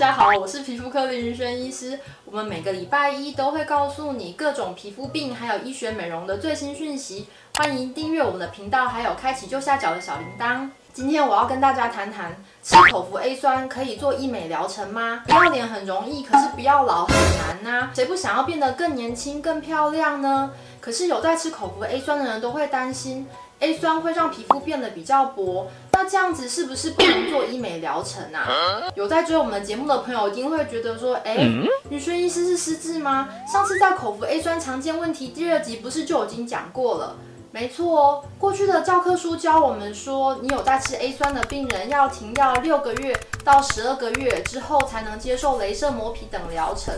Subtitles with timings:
[0.00, 2.00] 大家好，我是皮肤科林云轩医师。
[2.24, 7.28] 我们每个礼拜一都会告诉你各种皮肤病还有医学美容的最新讯息。
[7.56, 10.70] 欢迎订阅我们的频道，还有开启右下角的小铃铛。
[10.94, 15.22] 今天我要跟大家谈谈，吃口服 A 酸可以做医美疗程吗？
[15.26, 17.90] 不要脸很容易，可是不要老很难呐、啊。
[17.94, 20.50] 谁不想要变得更年轻、更漂亮呢？
[20.80, 25.70] 可是有在吃口服 A 酸的人都会担心，A 酸会让皮肤变得比较薄。
[26.02, 28.80] 那这样子是不是不能做医美疗程啊？
[28.94, 31.46] 有在追我们节目的朋友一定会觉得说，哎、欸，
[31.90, 33.28] 云轩医师是失智吗？
[33.46, 37.16] 上次在口服 A 酸常见问题第二集不是就已经讲过了？
[37.52, 43.12] 没错，过去的教科书教我们说，你有在吃 A 酸的病人要停药六个月
[43.44, 46.94] 到十二个月之后才能接受雷射磨皮等疗程。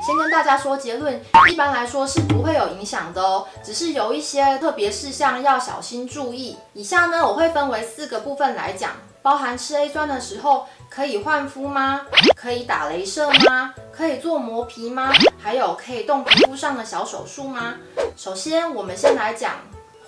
[0.00, 1.20] 先跟大家说结论，
[1.50, 6.56] 一般来说是不会有影响的哦，只是有一些特别事项要小心注意。
[6.72, 12.02] 以下呢，我会分为四个部分来讲，包含吃 A 酸的时候可以换肤吗？
[12.36, 13.74] 可以打雷射吗？
[13.90, 15.12] 可以做磨皮吗？
[15.36, 17.74] 还有可以动皮肤上的小手术吗？
[18.16, 19.54] 首先，我们先来讲。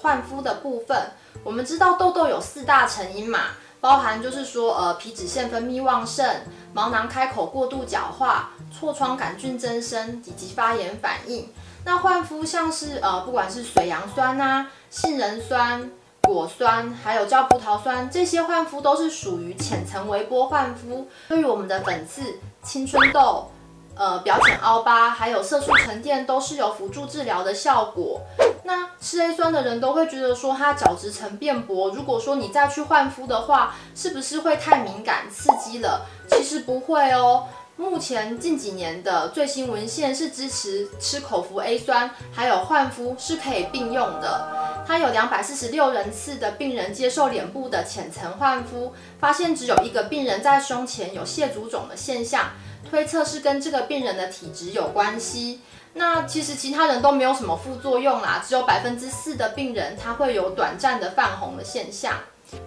[0.01, 0.97] 换肤的部分，
[1.43, 3.41] 我们知道痘痘有四大成因嘛，
[3.81, 6.25] 包含就是说，呃，皮脂腺分泌旺盛、
[6.73, 11.49] 毛囊开口过度角化、痤疮杆菌增生以及发炎反应。
[11.85, 15.91] 那换肤像是呃，不管是水杨酸啊、杏仁酸、
[16.23, 23.51] 果酸，还有叫葡萄酸，这些换肤都是属于浅层微波换肤，对于我们的粉刺、青春痘。
[24.01, 28.21] 呃，表浅凹疤还有色素沉淀都是有辅助治疗的效果。
[28.65, 36.07] 那吃 A 酸的人都会觉得说，它角质层变薄，如果说你再去换肤的话，是不是会太敏感刺激了？
[36.31, 37.47] 其实不会哦。
[37.79, 44.83] 目前近几年的最新文献是支持吃口服 A 酸，还有换肤是可以并用的。
[44.85, 52.47] 它有两百四十六人次的病人接受脸部的浅层换肤，发现只有一个病人在胸前有蟹足肿的现象。
[52.91, 55.61] 推测是跟这个病人的体质有关系。
[55.95, 62.15] 那其实其他人都没有什么副作用啦，只有百分之四的病人他会有短暂的泛红的现象。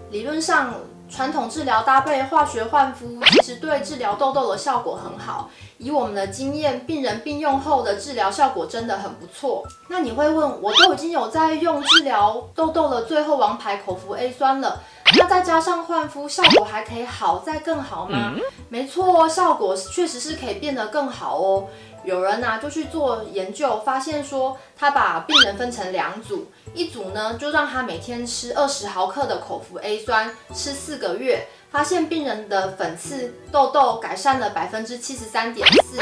[0.09, 0.75] 理论上，
[1.11, 5.49] 传统治疗搭配化学换肤，其实对治疗痘痘的效果很好。
[5.77, 9.63] 以我们的经验，病人并用后的治疗效果真的很不错。
[9.89, 14.81] 那你会问，我都已经有在用治疗痘痘的最后王牌口服 A 酸了。
[15.17, 18.33] 那再加上换肤，效果还可以好再更好吗？
[18.35, 21.67] 嗯、没错，效果确实是可以变得更好哦。
[22.03, 35.97] 有人啊就去做研究，发现说他把病人分成两组，一组呢就让他每天吃二十毫克的口服 A 酸，吃四个月，发现病人的粉刺、痘痘改善了百分之七十三点四。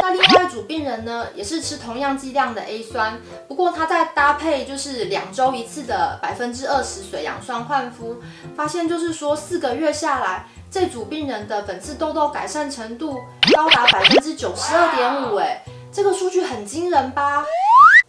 [0.00, 3.18] 那另外一组病人呢，也是吃同样剂量的 A 酸，
[3.48, 8.16] 不过他在搭配就是两周一次的百分之二十水杨酸换肤，
[8.54, 13.18] 发现就是说四个月下来，这组病人的粉刺痘痘改善程度
[13.54, 17.44] 高达百分之九十二点五，哎，这个数据很惊人吧？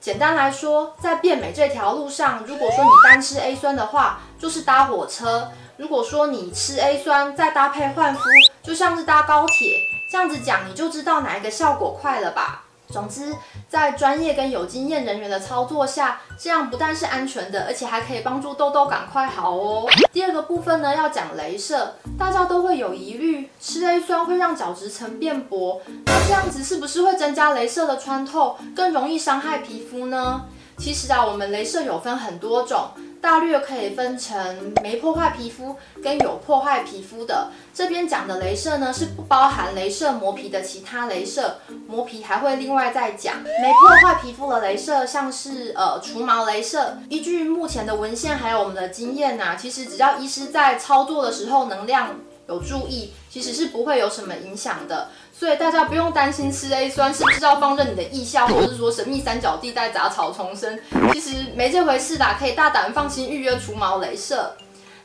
[0.02, 8.19] 简单来说，在变美这条路上，如果说你单吃 A 酸的话，就是搭火车；如果说你吃 A 酸再搭配换肤，
[8.62, 9.79] 就像是搭高铁。
[10.12, 12.66] 这样子讲，你就知道哪一个效果快了吧？
[12.90, 13.34] 总之，
[13.69, 19.85] 在专业跟有经验人员的操作下，这样不但是安全的，而且还可以帮助痘痘赶快好哦。
[20.12, 30.41] 第二个部分呢，要讲镭射，大家都会有疑虑，吃 A 酸会让角质层变薄，那这样子是不是会增加镭射的穿透，更容易伤害皮肤呢？
[30.78, 32.89] 其实啊，我们镭射有分很多种。
[33.22, 37.50] 大略可以分成没破坏皮肤跟有破坏皮肤的。
[37.74, 43.41] 这边讲的镭射呢，是不包含镭射磨皮的其他镭射，磨皮还会另外再讲。
[43.41, 55.09] 没破坏皮肤的镭射，像是呃除毛镭射，依据目前的文献还有我们的经验呐、啊，其实只要医师在操作的时候能量有注意，其实是不会有什么影响的。
[55.39, 60.77] 所以大家不用担心吃 A 酸是不是要放任你的腋下，或者是说神秘三角地带杂草丛生，
[61.13, 64.53] 其实没这回事啦，可以大胆放心预约除毛镭射。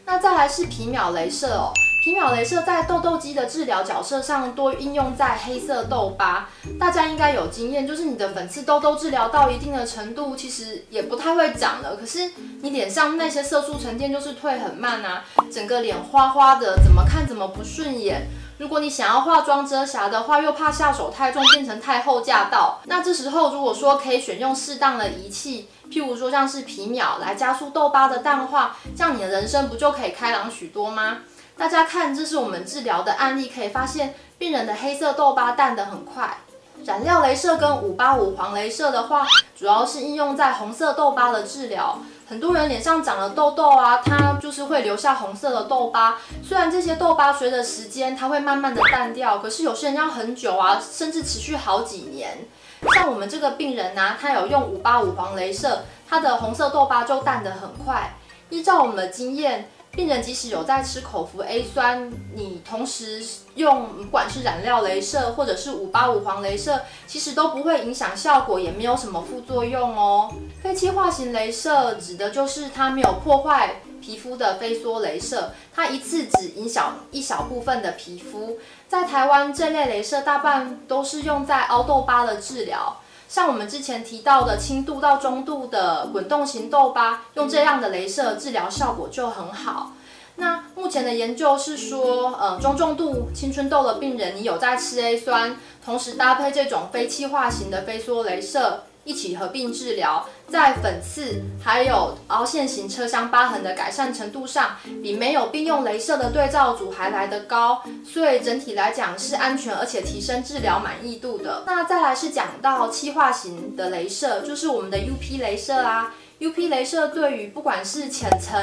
[0.04, 1.72] 那再来是皮秒镭射哦，
[2.02, 6.48] 皮秒镭射在痘痘肌的治疗角色上多应用在黑色痘疤。
[6.80, 18.26] 大家应该有经验，就是你的粉刺痘痘治疗到一定的程度，其实也不太会长了，可是你脸上那些色素沉淀就是退很慢啊，整个脸花花的，怎么看怎么不顺眼。
[18.58, 31.18] 如果你想要化妆遮瑕的话，又怕下手太重变成太后驾到，那这时候如果说可以选用适当的仪器，譬如说像是皮秒来加速痘疤的淡化，这样你的人生不就可以开朗许多吗？
[31.56, 36.38] 大家看，这是我们治疗的案例，可以发现病人的黑色痘疤淡得很快。
[36.84, 39.26] 染料镭射跟五八五黄镭射的话，
[39.56, 41.98] 主要是应用在红色痘疤的治疗。
[42.28, 46.18] 很多人脸上长了痘痘啊，它就是会留下红色的痘疤。
[46.42, 52.46] 虽然这些痘疤随着时间它会慢慢的淡掉，可是有些人要很久啊，甚至持续好几年。
[52.94, 58.14] 像我们这个病人呢、他有用五八五黄镭射，他的红色痘疤就淡得很快。
[58.50, 59.70] 依照我们的经验。
[59.94, 63.24] 病人即使有在吃口服 A 酸，你同时
[63.54, 70.32] 用不管是染料雷射或者是五八五黄雷射，其实都不会影响效果，也没有什么副作用哦。
[70.62, 78.58] 非气化型雷射指的就是它没有破坏皮肤的飞梭雷射，它一次只影响一小部分的皮肤。
[78.88, 82.96] 在台湾，这类雷射大半都是用在凹痘疤的治疗。
[83.34, 89.90] 像我们之前提到的轻度到中度的滚动型痘疤，用这样的镭射治疗效果就很好。
[90.36, 98.84] 那目前的研究是说，呃，中重度青春痘的病人，你有在吃 A 酸，同时搭配这种非气化型的非梭镭射。
[99.04, 111.64] 一起合并治疗，在粉刺还有凹陷型车厢疤痕的改善程度上，比没有并用镭射的对照组还来得高，所以整体来讲是安全而且提升治疗满意度的。
[111.66, 116.12] 那再来是讲到气化型的镭射，就是我们的 UP 雷射啦。
[116.40, 118.60] UP 雷射对于不管是浅层、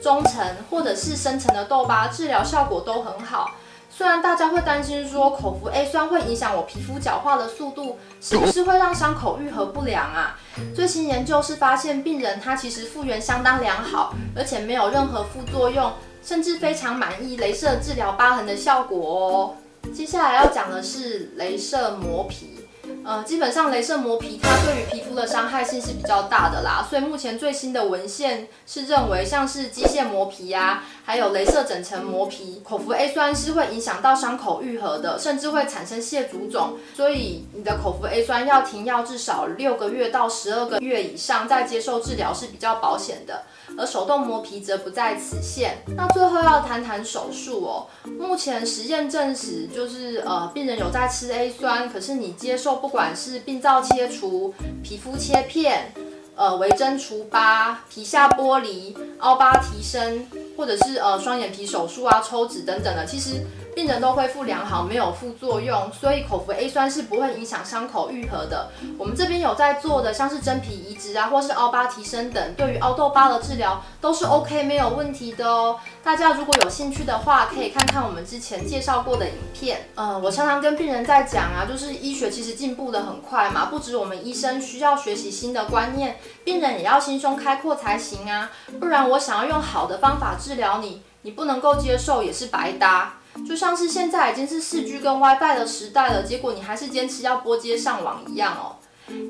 [0.00, 3.52] 中层或者是深层的痘疤，治疗效果都很好。
[3.96, 10.36] 虽然大家会担心说口服 A 酸会影响我皮肤角化的速度，是不是会让伤口愈合不良啊？
[10.74, 15.92] 最新研究是发现病人他其实复原相当良好，而且没有任何副作用，
[16.24, 19.54] 甚至非常满意镭射治疗疤痕的效果哦。
[19.94, 22.63] 接下来要讲的是镭射磨皮。
[23.06, 43.42] 呃，基本上，镭射磨皮它对于皮肤的伤害性是比较大的啦，所以目前最新的文献是认为，像是机械磨皮呀、还有镭射整层磨皮，口服 A 酸是会影响到伤口愈合的，甚至会产生蟹足肿，所以你的口服 A 酸要停药至少六个月到十二个月以上再接受治疗是比较保险的。
[43.78, 45.78] 而手动磨皮则不在此限。
[45.96, 47.86] 那最后要谈谈手术哦。
[48.18, 55.92] 目前实验证实，就是呃，病人有在吃 A 酸，可是你接受不管是病灶切除、皮肤切片、
[56.36, 63.44] 呃微针除疤、皮下剥离、凹疤提升，或者是呃双眼皮手术啊、抽脂等等的，其实。
[63.74, 68.70] 病人都恢复良好，没有副作用，所以口服 A 酸是不会影响伤口愈合的。
[68.96, 75.80] 我们这边有在做的，像是真皮移植啊，或是凹疤提升等，对于凹痘疤的治疗都是 OK 没有问题的哦。
[76.04, 79.88] 大家如果有兴趣的话，可以看看我们之前介绍过的影片。
[79.96, 88.52] 呃，我常常跟病人在讲啊，就是医学其实进步的很快嘛，不止我们医生需要学习新的观念，病人也要心胸开阔才行啊。
[88.78, 93.14] 不然我想要用好的方法治疗你，你不能够接受也是白搭。
[93.48, 98.76] 就像是现在已经是四 G 跟 WiFi 的时代了，结果你还是坚持要拨接上网一样哦。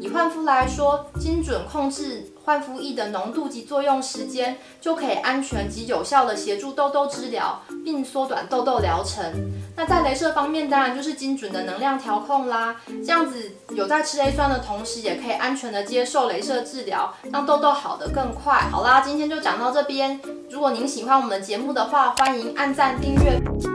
[0.01, 9.25] 以换肤来说，精准控制焕肤液的浓度及作用时间，就可以安全及有效地协助痘痘治疗，并缩短痘痘疗程。
[9.77, 12.77] 那在镭射方面，当然就是精准的能量调控啦。
[12.87, 18.69] 这样子有在吃 A 酸的同时，也可以安全地接受镭射治疗，让痘痘好得更快。
[18.71, 20.21] 好啦，今天就讲到这边。
[20.51, 23.74] 如果您喜欢我们的节目的话，欢迎按赞订阅。